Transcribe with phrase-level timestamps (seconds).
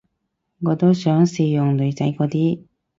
[0.61, 2.63] 我都想試用女仔嗰啲